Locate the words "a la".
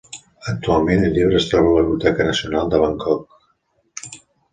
1.71-1.83